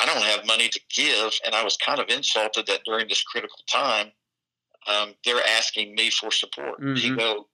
[0.00, 1.32] I don't have money to give.
[1.44, 4.12] And I was kind of insulted that during this critical time,
[4.86, 6.80] um, they're asking me for support.
[6.80, 6.94] Mm-hmm.
[6.96, 7.46] He go,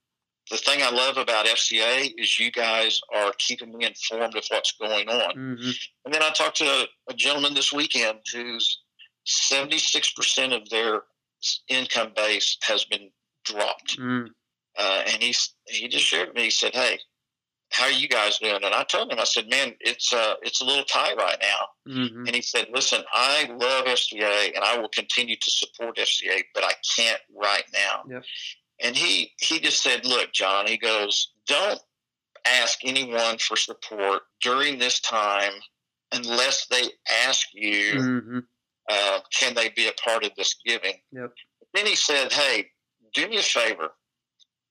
[0.51, 4.73] the thing I love about FCA is you guys are keeping me informed of what's
[4.73, 5.37] going on.
[5.37, 5.71] Mm-hmm.
[6.05, 8.83] And then I talked to a, a gentleman this weekend who's
[9.27, 11.03] 76% of their
[11.69, 13.11] income base has been
[13.45, 13.99] dropped.
[13.99, 14.29] Mm.
[14.79, 16.99] Uh, and he's, he just shared with me, he said, Hey,
[17.71, 18.61] how are you guys doing?
[18.65, 21.93] And I told him, I said, man, it's uh, it's a little tight right now.
[21.93, 22.27] Mm-hmm.
[22.27, 26.65] And he said, listen, I love FCA and I will continue to support FCA, but
[26.65, 28.05] I can't right now.
[28.09, 28.25] Yep.
[28.83, 31.81] And he he just said, look, John, he goes, don't
[32.47, 35.53] ask anyone for support during this time
[36.13, 36.85] unless they
[37.27, 38.39] ask you, mm-hmm.
[38.91, 40.95] uh, can they be a part of this giving?
[41.13, 41.33] Yep.
[41.75, 42.67] Then he said, hey,
[43.15, 43.91] do me a favor.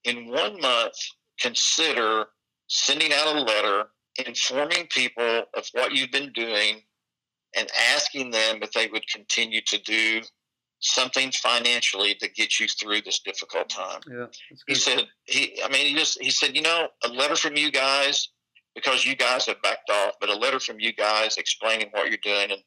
[0.04, 0.96] In one month,
[1.40, 2.26] consider
[2.68, 3.86] sending out a letter
[4.26, 6.82] informing people of what you've been doing
[7.56, 10.22] and asking them if they would continue to do
[10.80, 14.00] something financially to get you through this difficult time.
[14.10, 14.26] Yeah,
[14.68, 17.72] he said he I mean he just he said, you know, a letter from you
[17.72, 18.30] guys
[18.76, 22.20] because you guys have backed off, but a letter from you guys explaining what you're
[22.22, 22.62] doing and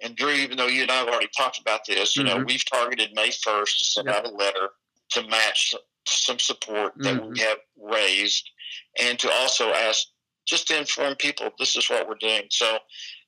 [0.00, 2.38] and Drew, even though you and I have already talked about this, you mm-hmm.
[2.38, 4.16] know, we've targeted May 1st to send yeah.
[4.16, 4.68] out a letter
[5.10, 5.74] to match
[6.06, 7.32] some support that mm-hmm.
[7.32, 8.48] we have raised
[9.00, 10.06] and to also ask
[10.46, 12.42] just to inform people this is what we're doing.
[12.50, 12.78] So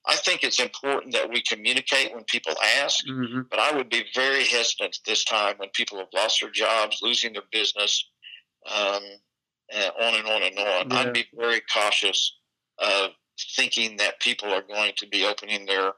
[0.07, 3.43] I think it's important that we communicate when people ask, mm-hmm.
[3.51, 7.35] but I would be very hesitant this time when people have lost their jobs, losing
[7.35, 8.09] their business,
[8.75, 9.03] um,
[9.73, 10.91] and on and on and on.
[10.91, 10.97] Yeah.
[10.97, 12.35] I'd be very cautious
[12.79, 13.11] of
[13.57, 15.93] thinking that people are going to be opening their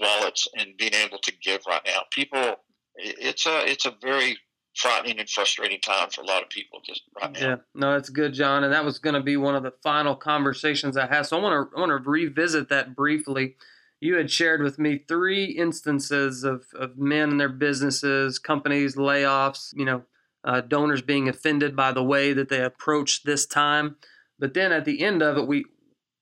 [0.00, 2.02] wallets and being able to give right now.
[2.12, 2.54] People,
[2.94, 4.36] it's a it's a very
[4.80, 7.40] frightening and frustrating time for a lot of people just right now.
[7.40, 8.64] Yeah, no, that's good, John.
[8.64, 11.26] And that was going to be one of the final conversations I had.
[11.26, 13.56] So I want to I want to revisit that briefly.
[14.00, 19.74] You had shared with me three instances of, of men and their businesses, companies, layoffs,
[19.76, 20.04] you know,
[20.42, 23.96] uh, donors being offended by the way that they approached this time.
[24.38, 25.66] But then at the end of it, we,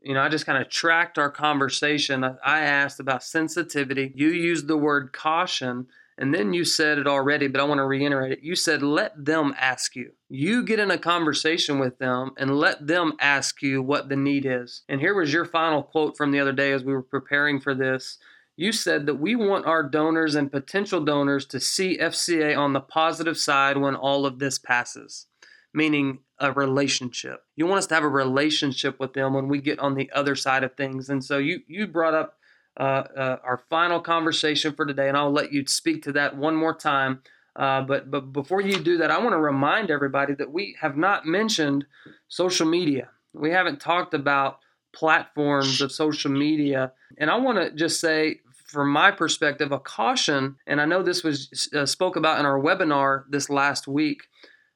[0.03, 2.25] you know, I just kind of tracked our conversation.
[2.25, 4.13] I asked about sensitivity.
[4.17, 5.87] You used the word caution,
[6.19, 8.43] and then you said it already, but I want to reiterate it.
[8.43, 10.13] You said, let them ask you.
[10.29, 14.45] You get in a conversation with them and let them ask you what the need
[14.45, 14.83] is.
[14.89, 17.73] And here was your final quote from the other day as we were preparing for
[17.73, 18.19] this.
[18.57, 22.81] You said that we want our donors and potential donors to see FCA on the
[22.81, 25.27] positive side when all of this passes,
[25.73, 27.45] meaning a relationship.
[27.55, 30.35] You want us to have a relationship with them when we get on the other
[30.35, 31.09] side of things.
[31.09, 32.38] And so you you brought up
[32.79, 37.23] our final conversation for today, and I'll let you speak to that one more time.
[37.57, 40.97] Uh, but but before you do that, I want to remind everybody that we have
[40.97, 41.87] not mentioned
[42.29, 43.11] social media.
[43.33, 44.61] We haven't talked about
[44.95, 50.57] platforms of social media, and I want to just say, from my perspective, a caution.
[50.69, 54.29] And I know this was uh, spoke about in our webinar this last week.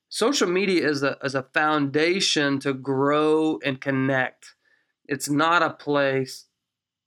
[0.08, 4.56] Social media is a is a foundation to grow and connect.
[5.06, 6.46] It's not a place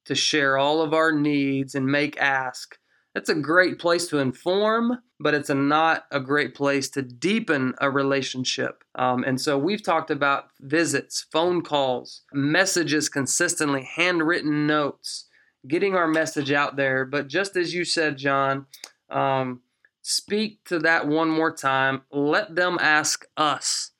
[0.06, 2.78] to share all of our needs and make ask.
[3.14, 7.74] That's a great place to inform, but it's a not a great place to deepen
[7.80, 8.84] a relationship.
[8.96, 15.30] Um, and so we've talked about visits, phone calls, messages consistently, handwritten notes,
[15.66, 17.06] getting our message out there.
[17.06, 18.66] But just as you said, John,
[19.10, 19.62] um,
[20.02, 22.02] speak to that one more time.
[22.12, 23.92] Let them ask us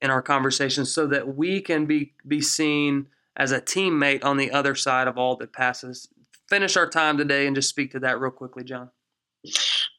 [0.00, 4.50] in our conversations so that we can be be seen as a teammate on the
[4.50, 6.08] other side of all that passes.
[6.48, 8.90] Finish our time today and just speak to that real quickly, John.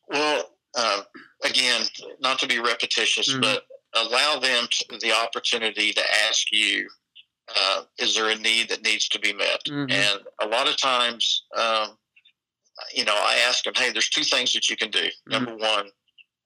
[0.08, 1.02] Well, uh,
[1.44, 1.82] again,
[2.20, 3.42] not to be repetitious, mm-hmm.
[3.42, 3.64] but
[3.96, 6.88] allow them to, the opportunity to ask you,
[7.56, 9.62] uh, is there a need that needs to be met?
[9.68, 9.92] Mm-hmm.
[9.92, 11.98] And a lot of times, um,
[12.94, 15.06] you know, I ask them, hey, there's two things that you can do.
[15.06, 15.32] Mm-hmm.
[15.32, 15.88] Number one,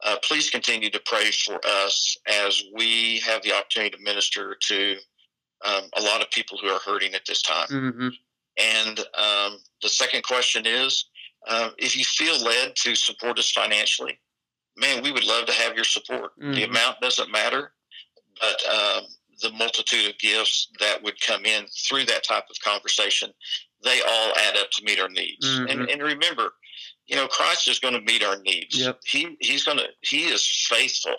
[0.04, 4.96] uh, please continue to pray for us as we have the opportunity to minister to
[5.66, 7.68] um, a lot of people who are hurting at this time.
[7.68, 8.10] Mm-hmm.
[8.58, 11.06] And um, the second question is
[11.48, 14.20] uh, if you feel led to support us financially,
[14.78, 16.32] man, we would love to have your support.
[16.40, 16.54] Mm-hmm.
[16.54, 17.72] The amount doesn't matter,
[18.40, 19.04] but um,
[19.42, 23.32] the multitude of gifts that would come in through that type of conversation,
[23.84, 25.46] they all add up to meet our needs.
[25.46, 25.68] Mm-hmm.
[25.68, 26.52] And, and remember,
[27.08, 28.80] you know, Christ is going to meet our needs.
[28.80, 29.00] Yep.
[29.06, 31.16] He he's going to he is faithful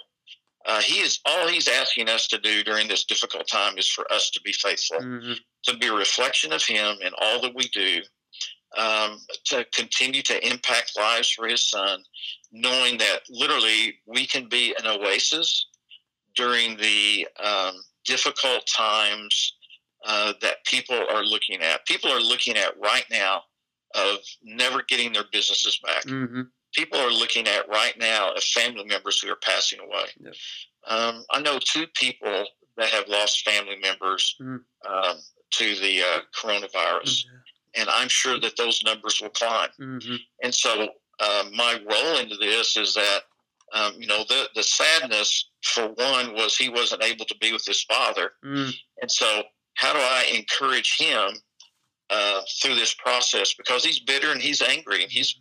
[0.66, 4.11] uh, he is all he's asking us to do during this difficult time is for
[4.12, 5.33] us to be faithful, mm-hmm.
[5.64, 8.01] to be a reflection of Him in all that we do,
[8.77, 12.03] um, to continue to impact lives for His Son,
[12.53, 15.66] knowing that literally we can be an oasis
[16.37, 19.55] during the um, difficult times
[20.07, 21.87] uh, that people are looking at.
[21.87, 23.42] People are looking at right now
[23.94, 26.05] of never getting their businesses back.
[26.05, 26.42] Mm-hmm
[26.74, 30.06] people are looking at right now of family members who are passing away.
[30.20, 30.35] Yep.
[30.87, 35.16] Um, I know two people that have lost family members um,
[35.52, 37.80] to the uh, coronavirus, mm-hmm.
[37.80, 39.68] and I'm sure that those numbers will climb.
[39.80, 40.16] Mm-hmm.
[40.42, 43.20] And so, uh, my role into this is that
[43.72, 47.64] um, you know the the sadness for one was he wasn't able to be with
[47.64, 48.72] his father, mm.
[49.02, 49.42] and so
[49.74, 51.35] how do I encourage him
[52.11, 55.37] uh, through this process because he's bitter and he's angry and he's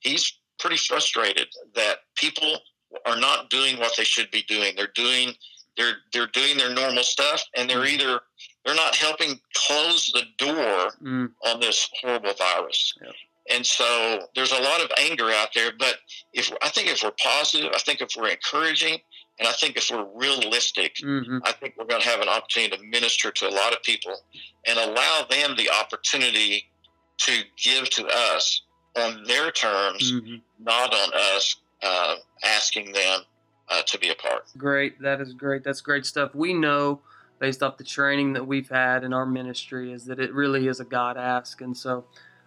[0.00, 2.58] he's pretty frustrated that people
[3.06, 4.74] are not doing what they should be doing.
[4.76, 5.34] They're doing
[5.76, 7.92] they're they're doing their normal stuff, and they're mm.
[7.92, 8.20] either
[8.64, 11.30] they're not helping close the door mm.
[11.46, 12.94] on this horrible virus.
[13.02, 13.10] Yeah.
[13.50, 15.72] And so there's a lot of anger out there.
[15.76, 15.96] But
[16.32, 18.98] if I think if we're positive, I think if we're encouraging,
[19.38, 21.38] and I think if we're realistic, mm-hmm.
[21.44, 24.14] I think we're going to have an opportunity to minister to a lot of people
[24.66, 26.70] and allow them the opportunity
[27.18, 28.62] to give to us
[29.00, 30.36] on their terms, mm-hmm.
[30.62, 33.20] not on us uh, asking them
[33.68, 34.46] uh, to be a part.
[34.56, 35.00] Great.
[35.00, 35.64] That is great.
[35.64, 36.34] That's great stuff.
[36.34, 37.00] We know
[37.38, 40.80] based off the training that we've had in our ministry is that it really is
[40.80, 41.60] a God ask.
[41.62, 42.04] And so,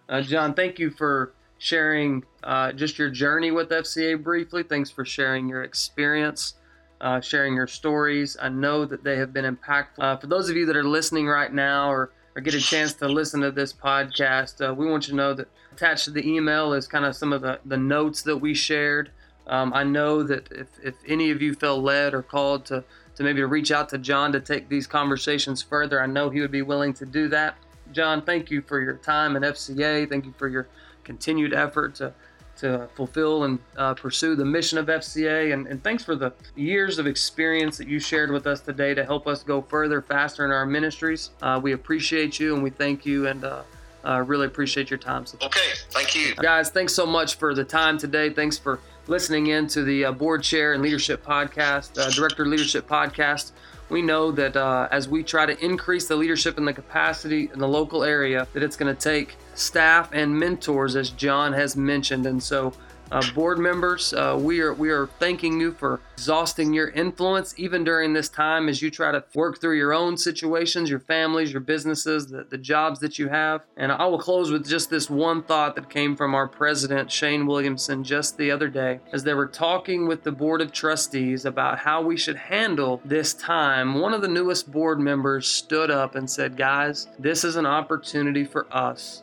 [0.08, 4.64] uh, John, thank you for sharing uh, just your journey with FCA briefly.
[4.64, 6.56] Thanks for sharing your experience.
[7.02, 8.38] Uh, sharing your stories.
[8.42, 10.00] I know that they have been impactful.
[10.00, 12.94] Uh, for those of you that are listening right now or or get a chance
[12.94, 16.28] to listen to this podcast, uh, we want you to know that attached to the
[16.28, 19.12] email is kind of some of the, the notes that we shared.
[19.48, 22.84] Um, I know that if, if any of you felt led or called to,
[23.16, 26.42] to maybe to reach out to John to take these conversations further, I know he
[26.42, 27.56] would be willing to do that.
[27.92, 30.10] John, thank you for your time at FCA.
[30.10, 30.68] Thank you for your
[31.04, 32.14] continued effort to
[32.58, 35.54] to fulfill and uh, pursue the mission of FCA.
[35.54, 39.04] And, and, thanks for the years of experience that you shared with us today to
[39.04, 41.32] help us go further, faster in our ministries.
[41.42, 43.28] Uh, we appreciate you and we thank you.
[43.28, 43.64] And uh,
[44.06, 45.26] Uh, really appreciate your time.
[45.26, 46.36] So, okay, thank you.
[46.36, 48.30] Guys, thanks so much for the time today.
[48.30, 52.86] Thanks for listening in to the uh, Board Chair and Leadership Podcast, uh, Director Leadership
[52.86, 53.54] Podcast.
[53.90, 57.60] We know that uh, as we try to increase the leadership and the capacity in
[57.60, 62.26] the local area, that it's going to take staff and mentors, as John has mentioned.
[62.26, 62.74] And so
[63.14, 67.84] uh, board members, uh, we are we are thanking you for exhausting your influence even
[67.84, 71.62] during this time as you try to work through your own situations, your families, your
[71.62, 73.62] businesses, the, the jobs that you have.
[73.78, 77.46] And I will close with just this one thought that came from our president, Shane
[77.46, 81.78] Williamson, just the other day as they were talking with the board of trustees about
[81.78, 84.00] how we should handle this time.
[84.00, 88.44] One of the newest board members stood up and said, Guys, this is an opportunity
[88.44, 89.22] for us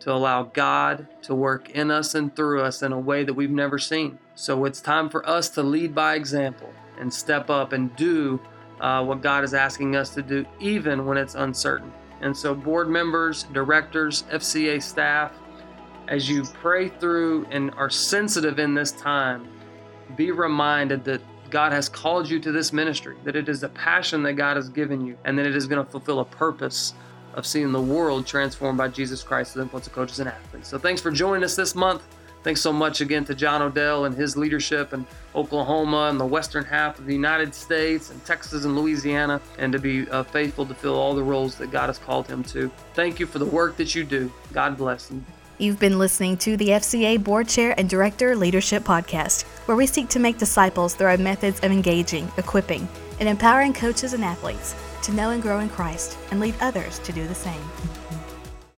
[0.00, 3.50] to allow God to work in us and through us in a way that we've
[3.50, 4.18] never seen.
[4.34, 8.40] So it's time for us to lead by example and step up and do
[8.80, 11.92] uh, what God is asking us to do, even when it's uncertain.
[12.20, 15.32] And so, board members, directors, FCA staff,
[16.08, 19.48] as you pray through and are sensitive in this time,
[20.16, 21.20] be reminded that
[21.50, 24.68] God has called you to this ministry, that it is a passion that God has
[24.68, 26.94] given you, and that it is going to fulfill a purpose
[27.38, 30.68] of seeing the world transformed by Jesus Christ to the influence of coaches and athletes.
[30.68, 32.02] So thanks for joining us this month.
[32.42, 36.64] Thanks so much again to John Odell and his leadership in Oklahoma and the western
[36.64, 40.74] half of the United States and Texas and Louisiana, and to be uh, faithful to
[40.74, 42.70] fill all the roles that God has called him to.
[42.94, 44.32] Thank you for the work that you do.
[44.52, 45.10] God bless.
[45.10, 45.22] You.
[45.58, 50.08] You've been listening to the FCA Board Chair and Director Leadership Podcast, where we seek
[50.10, 52.88] to make disciples through our methods of engaging, equipping,
[53.20, 57.12] and empowering coaches and athletes to know and grow in Christ and lead others to
[57.12, 57.62] do the same.